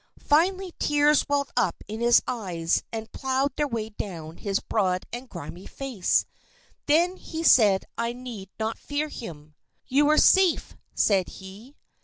Finally 0.17 0.73
tears 0.79 1.27
welled 1.29 1.51
up 1.55 1.83
in 1.87 1.99
his 1.99 2.23
eyes 2.25 2.81
and 2.91 3.11
plowed 3.11 3.55
their 3.55 3.67
way 3.67 3.89
down 3.89 4.37
his 4.37 4.59
broad 4.59 5.05
and 5.13 5.29
grimy 5.29 5.67
face. 5.67 6.25
Then 6.87 7.17
he 7.17 7.43
said 7.43 7.85
I 7.99 8.11
need 8.13 8.49
not 8.59 8.79
fear 8.79 9.09
him. 9.09 9.53
"You 9.85 10.09
are 10.09 10.17
safe," 10.17 10.75
said 10.95 11.27
he. 11.29 11.75